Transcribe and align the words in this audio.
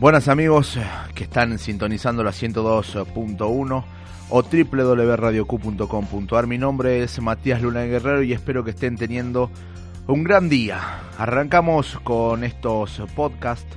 Buenas 0.00 0.28
amigos 0.28 0.78
que 1.16 1.24
están 1.24 1.58
sintonizando 1.58 2.22
la 2.22 2.30
102.1 2.30 3.84
o 4.30 4.42
www.radioq.com.ar. 4.42 6.46
Mi 6.46 6.56
nombre 6.56 7.02
es 7.02 7.20
Matías 7.20 7.60
Luna 7.60 7.82
Guerrero 7.82 8.22
y 8.22 8.32
espero 8.32 8.62
que 8.62 8.70
estén 8.70 8.96
teniendo 8.96 9.50
un 10.06 10.22
gran 10.22 10.48
día. 10.48 11.00
Arrancamos 11.18 11.98
con 12.04 12.44
estos 12.44 13.02
podcasts, 13.16 13.76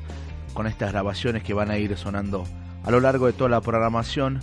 con 0.53 0.67
estas 0.67 0.91
grabaciones 0.91 1.41
que 1.41 1.55
van 1.55 1.71
a 1.71 1.79
ir 1.79 1.97
sonando 1.97 2.43
a 2.83 2.91
lo 2.91 2.99
largo 2.99 3.25
de 3.25 3.33
toda 3.33 3.49
la 3.49 3.61
programación. 3.61 4.41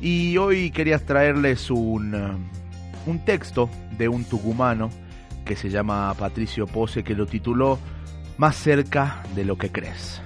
Y 0.00 0.38
hoy 0.38 0.70
quería 0.70 1.04
traerles 1.04 1.70
un, 1.70 2.48
un 3.04 3.24
texto 3.26 3.68
de 3.98 4.08
un 4.08 4.24
tucumano 4.24 4.88
que 5.44 5.54
se 5.54 5.68
llama 5.68 6.14
Patricio 6.14 6.66
Pose 6.66 7.04
que 7.04 7.14
lo 7.14 7.26
tituló 7.26 7.78
Más 8.38 8.56
cerca 8.56 9.22
de 9.34 9.44
lo 9.44 9.58
que 9.58 9.70
crees. 9.70 10.22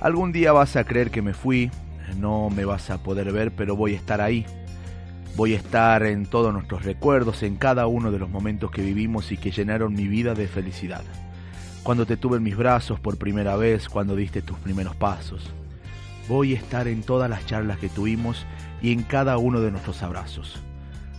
Algún 0.00 0.30
día 0.30 0.52
vas 0.52 0.76
a 0.76 0.84
creer 0.84 1.10
que 1.10 1.22
me 1.22 1.32
fui, 1.32 1.70
no 2.18 2.50
me 2.50 2.64
vas 2.64 2.90
a 2.90 3.02
poder 3.02 3.32
ver, 3.32 3.52
pero 3.52 3.76
voy 3.76 3.94
a 3.94 3.96
estar 3.96 4.20
ahí. 4.20 4.44
Voy 5.36 5.54
a 5.54 5.56
estar 5.56 6.02
en 6.04 6.26
todos 6.26 6.52
nuestros 6.52 6.84
recuerdos, 6.84 7.42
en 7.42 7.56
cada 7.56 7.86
uno 7.86 8.10
de 8.10 8.18
los 8.18 8.28
momentos 8.28 8.70
que 8.70 8.82
vivimos 8.82 9.32
y 9.32 9.36
que 9.36 9.50
llenaron 9.50 9.94
mi 9.94 10.06
vida 10.06 10.34
de 10.34 10.48
felicidad. 10.48 11.02
Cuando 11.82 12.04
te 12.04 12.16
tuve 12.16 12.36
en 12.36 12.42
mis 12.42 12.56
brazos 12.56 13.00
por 13.00 13.16
primera 13.16 13.56
vez, 13.56 13.88
cuando 13.88 14.16
diste 14.16 14.42
tus 14.42 14.58
primeros 14.58 14.96
pasos. 14.96 15.50
Voy 16.28 16.54
a 16.54 16.56
estar 16.56 16.88
en 16.88 17.02
todas 17.02 17.30
las 17.30 17.46
charlas 17.46 17.78
que 17.78 17.88
tuvimos 17.88 18.44
y 18.82 18.92
en 18.92 19.02
cada 19.02 19.38
uno 19.38 19.60
de 19.60 19.70
nuestros 19.70 20.02
abrazos. 20.02 20.60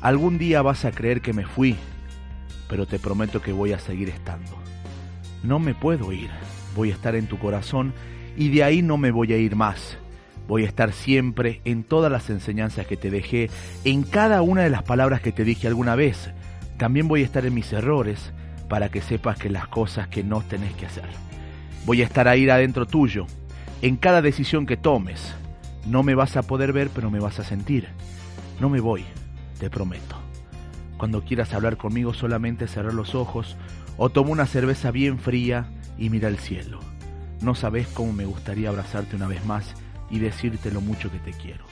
Algún 0.02 0.38
día 0.38 0.62
vas 0.62 0.86
a 0.86 0.92
creer 0.92 1.22
que 1.22 1.34
me 1.34 1.46
fui, 1.46 1.76
pero 2.70 2.86
te 2.86 3.00
prometo 3.00 3.42
que 3.42 3.54
voy 3.54 3.74
a 3.74 3.80
seguir 3.80 4.10
estando. 4.10 4.52
No 5.44 5.60
me 5.60 5.74
puedo 5.74 6.12
ir, 6.12 6.30
voy 6.76 6.92
a 6.92 6.94
estar 6.94 7.16
en 7.16 7.28
tu 7.28 7.40
corazón 7.40 7.94
y 8.38 8.50
de 8.50 8.64
ahí 8.64 8.82
no 8.82 8.98
me 8.98 9.12
voy 9.12 9.34
a 9.34 9.38
ir 9.38 9.56
más. 9.56 9.98
Voy 10.48 10.64
a 10.64 10.68
estar 10.68 10.94
siempre 10.94 11.60
en 11.66 11.84
todas 11.84 12.10
las 12.10 12.30
enseñanzas 12.30 12.88
que 12.88 12.96
te 12.96 13.10
dejé, 13.10 13.50
en 13.84 14.04
cada 14.04 14.42
una 14.42 14.62
de 14.62 14.70
las 14.70 14.84
palabras 14.84 15.20
que 15.20 15.34
te 15.34 15.44
dije 15.44 15.68
alguna 15.68 15.96
vez. 15.96 16.30
También 16.78 17.08
voy 17.08 17.22
a 17.22 17.26
estar 17.26 17.46
en 17.46 17.54
mis 17.54 17.74
errores 17.74 18.32
para 18.70 18.90
que 18.90 19.02
sepas 19.02 19.38
que 19.38 19.50
las 19.50 19.68
cosas 19.68 20.08
que 20.08 20.24
no 20.24 20.42
tenés 20.42 20.74
que 20.76 20.86
hacer. 20.86 21.10
Voy 21.86 22.02
a 22.02 22.06
estar 22.06 22.28
ahí 22.28 22.48
adentro 22.48 22.86
tuyo, 22.86 23.26
en 23.82 23.98
cada 23.98 24.22
decisión 24.22 24.66
que 24.66 24.78
tomes. 24.78 25.34
No 25.86 26.04
me 26.04 26.16
vas 26.16 26.38
a 26.38 26.44
poder 26.44 26.72
ver, 26.72 26.90
pero 26.94 27.10
me 27.10 27.20
vas 27.20 27.40
a 27.40 27.44
sentir. 27.44 27.88
No 28.60 28.70
me 28.70 28.80
voy, 28.80 29.04
te 29.60 29.70
prometo. 29.70 30.16
Cuando 30.98 31.24
quieras 31.24 31.54
hablar 31.54 31.78
conmigo 31.78 32.14
solamente 32.14 32.68
cerrar 32.68 32.94
los 32.94 33.16
ojos 33.16 33.58
o 33.98 34.10
toma 34.10 34.32
una 34.32 34.46
cerveza 34.46 34.92
bien 34.92 35.20
fría 35.20 35.68
y 35.98 36.10
mira 36.10 36.28
el 36.28 36.38
cielo. 36.38 36.80
No 37.42 37.56
sabes 37.56 37.88
cómo 37.88 38.14
me 38.14 38.26
gustaría 38.26 38.70
abrazarte 38.70 39.16
una 39.16 39.28
vez 39.28 39.46
más 39.46 39.74
y 40.10 40.20
decirte 40.20 40.72
lo 40.72 40.82
mucho 40.82 41.12
que 41.12 41.20
te 41.20 41.32
quiero. 41.32 41.66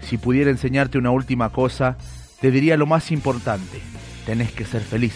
Si 0.00 0.18
pudiera 0.18 0.50
enseñarte 0.50 0.98
una 0.98 1.10
última 1.10 1.50
cosa, 1.50 1.96
te 2.40 2.50
diría 2.50 2.76
lo 2.76 2.86
más 2.86 3.12
importante. 3.12 3.80
Tenés 4.26 4.52
que 4.52 4.64
ser 4.64 4.82
feliz. 4.82 5.14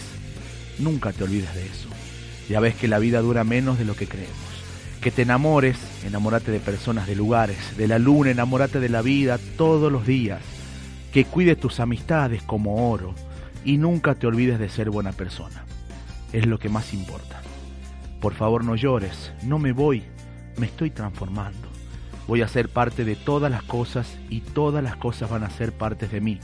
Nunca 0.79 1.11
te 1.11 1.23
olvides 1.23 1.53
de 1.55 1.65
eso. 1.65 1.89
Ya 2.49 2.59
ves 2.59 2.75
que 2.75 2.87
la 2.87 2.99
vida 2.99 3.21
dura 3.21 3.43
menos 3.43 3.77
de 3.77 3.85
lo 3.85 3.95
que 3.95 4.07
creemos. 4.07 4.35
Que 5.01 5.11
te 5.11 5.23
enamores, 5.23 5.77
enamórate 6.05 6.51
de 6.51 6.59
personas, 6.59 7.07
de 7.07 7.15
lugares, 7.15 7.77
de 7.77 7.87
la 7.87 7.99
luna, 7.99 8.31
enamórate 8.31 8.79
de 8.79 8.89
la 8.89 9.01
vida 9.01 9.39
todos 9.57 9.91
los 9.91 10.05
días. 10.05 10.41
Que 11.11 11.25
cuides 11.25 11.59
tus 11.59 11.79
amistades 11.79 12.43
como 12.43 12.91
oro 12.91 13.13
y 13.63 13.77
nunca 13.77 14.15
te 14.15 14.27
olvides 14.27 14.59
de 14.59 14.69
ser 14.69 14.89
buena 14.89 15.11
persona. 15.11 15.65
Es 16.31 16.45
lo 16.45 16.59
que 16.59 16.69
más 16.69 16.93
importa. 16.93 17.41
Por 18.25 18.33
favor 18.33 18.63
no 18.63 18.75
llores, 18.75 19.31
no 19.43 19.59
me 19.59 19.71
voy, 19.71 20.01
me 20.57 20.65
estoy 20.65 20.89
transformando. 20.89 21.67
Voy 22.27 22.41
a 22.41 22.47
ser 22.47 22.69
parte 22.69 23.05
de 23.05 23.15
todas 23.15 23.51
las 23.51 23.61
cosas 23.61 24.17
y 24.31 24.41
todas 24.41 24.83
las 24.83 24.95
cosas 24.95 25.29
van 25.29 25.43
a 25.43 25.51
ser 25.51 25.73
partes 25.73 26.11
de 26.11 26.21
mí. 26.21 26.39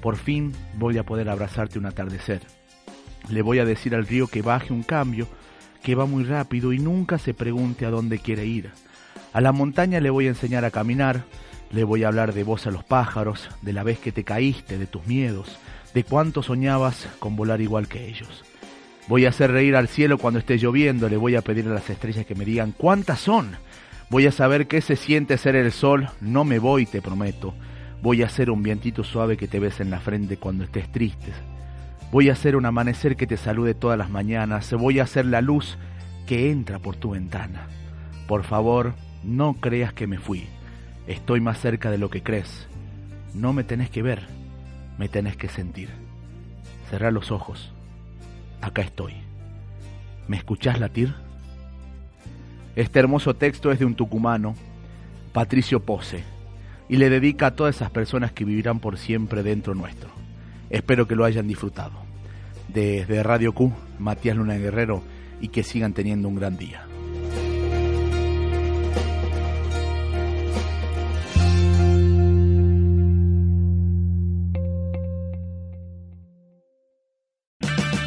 Por 0.00 0.16
fin 0.16 0.54
voy 0.78 0.96
a 0.96 1.04
poder 1.04 1.28
abrazarte 1.28 1.78
un 1.78 1.84
atardecer. 1.84 2.40
Le 3.28 3.42
voy 3.42 3.58
a 3.58 3.66
decir 3.66 3.94
al 3.94 4.06
río 4.06 4.28
que 4.28 4.40
baje 4.40 4.72
un 4.72 4.82
cambio, 4.82 5.28
que 5.82 5.94
va 5.94 6.06
muy 6.06 6.24
rápido 6.24 6.72
y 6.72 6.78
nunca 6.78 7.18
se 7.18 7.34
pregunte 7.34 7.84
a 7.84 7.90
dónde 7.90 8.18
quiere 8.18 8.46
ir. 8.46 8.70
A 9.34 9.42
la 9.42 9.52
montaña 9.52 10.00
le 10.00 10.08
voy 10.08 10.24
a 10.24 10.30
enseñar 10.30 10.64
a 10.64 10.70
caminar, 10.70 11.24
le 11.70 11.84
voy 11.84 12.02
a 12.02 12.08
hablar 12.08 12.32
de 12.32 12.44
vos 12.44 12.66
a 12.66 12.70
los 12.70 12.82
pájaros, 12.82 13.50
de 13.60 13.74
la 13.74 13.82
vez 13.82 13.98
que 13.98 14.10
te 14.10 14.24
caíste, 14.24 14.78
de 14.78 14.86
tus 14.86 15.06
miedos, 15.06 15.58
de 15.92 16.02
cuánto 16.02 16.42
soñabas 16.42 17.08
con 17.18 17.36
volar 17.36 17.60
igual 17.60 17.88
que 17.88 18.08
ellos. 18.08 18.42
Voy 19.10 19.26
a 19.26 19.30
hacer 19.30 19.50
reír 19.50 19.74
al 19.74 19.88
cielo 19.88 20.18
cuando 20.18 20.38
esté 20.38 20.56
lloviendo, 20.56 21.08
le 21.08 21.16
voy 21.16 21.34
a 21.34 21.42
pedir 21.42 21.66
a 21.66 21.74
las 21.74 21.90
estrellas 21.90 22.24
que 22.26 22.36
me 22.36 22.44
digan 22.44 22.70
cuántas 22.70 23.18
son. 23.18 23.56
Voy 24.08 24.28
a 24.28 24.30
saber 24.30 24.68
qué 24.68 24.80
se 24.80 24.94
siente 24.94 25.36
ser 25.36 25.56
el 25.56 25.72
sol, 25.72 26.10
no 26.20 26.44
me 26.44 26.60
voy, 26.60 26.86
te 26.86 27.02
prometo. 27.02 27.52
Voy 28.02 28.22
a 28.22 28.26
hacer 28.26 28.52
un 28.52 28.62
vientito 28.62 29.02
suave 29.02 29.36
que 29.36 29.48
te 29.48 29.58
bese 29.58 29.82
en 29.82 29.90
la 29.90 29.98
frente 29.98 30.36
cuando 30.36 30.62
estés 30.62 30.92
triste. 30.92 31.32
Voy 32.12 32.28
a 32.28 32.34
hacer 32.34 32.54
un 32.54 32.66
amanecer 32.66 33.16
que 33.16 33.26
te 33.26 33.36
salude 33.36 33.74
todas 33.74 33.98
las 33.98 34.10
mañanas. 34.10 34.72
Voy 34.74 35.00
a 35.00 35.02
hacer 35.02 35.26
la 35.26 35.40
luz 35.40 35.76
que 36.28 36.52
entra 36.52 36.78
por 36.78 36.94
tu 36.94 37.10
ventana. 37.10 37.66
Por 38.28 38.44
favor, 38.44 38.94
no 39.24 39.54
creas 39.54 39.92
que 39.92 40.06
me 40.06 40.18
fui. 40.18 40.46
Estoy 41.08 41.40
más 41.40 41.58
cerca 41.58 41.90
de 41.90 41.98
lo 41.98 42.10
que 42.10 42.22
crees. 42.22 42.68
No 43.34 43.52
me 43.54 43.64
tenés 43.64 43.90
que 43.90 44.02
ver, 44.02 44.28
me 44.98 45.08
tenés 45.08 45.36
que 45.36 45.48
sentir. 45.48 45.88
Cerrá 46.88 47.10
los 47.10 47.32
ojos 47.32 47.72
acá 48.60 48.82
estoy. 48.82 49.14
¿Me 50.28 50.36
escuchás 50.36 50.78
latir? 50.78 51.14
Este 52.76 52.98
hermoso 52.98 53.34
texto 53.34 53.72
es 53.72 53.78
de 53.78 53.84
un 53.84 53.94
tucumano, 53.94 54.54
Patricio 55.32 55.80
Pose, 55.80 56.22
y 56.88 56.96
le 56.96 57.10
dedica 57.10 57.48
a 57.48 57.56
todas 57.56 57.76
esas 57.76 57.90
personas 57.90 58.32
que 58.32 58.44
vivirán 58.44 58.80
por 58.80 58.98
siempre 58.98 59.42
dentro 59.42 59.74
nuestro. 59.74 60.10
Espero 60.70 61.06
que 61.08 61.16
lo 61.16 61.24
hayan 61.24 61.48
disfrutado. 61.48 61.92
Desde 62.68 63.22
Radio 63.22 63.52
Q, 63.52 63.72
Matías 63.98 64.36
Luna 64.36 64.54
Guerrero, 64.54 65.02
y 65.40 65.48
que 65.48 65.62
sigan 65.62 65.92
teniendo 65.92 66.28
un 66.28 66.36
gran 66.36 66.56
día. 66.56 66.86